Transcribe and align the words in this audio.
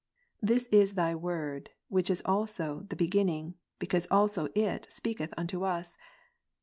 This 0.41 0.65
is 0.71 0.93
Thy 0.95 1.13
Word, 1.13 1.69
which 1.87 2.09
is 2.09 2.23
also 2.25 2.85
"theBeginning'',because 2.87 4.07
also 4.09 4.47
It 4.55 4.87
speaketh 4.89 5.31
unto 5.37 5.63
us." 5.63 5.95